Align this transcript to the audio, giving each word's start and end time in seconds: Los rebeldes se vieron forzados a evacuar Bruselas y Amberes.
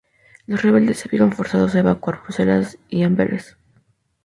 Los 0.47 0.63
rebeldes 0.63 0.97
se 0.97 1.09
vieron 1.09 1.31
forzados 1.31 1.75
a 1.75 1.79
evacuar 1.81 2.23
Bruselas 2.23 2.79
y 2.89 3.03
Amberes. 3.03 3.55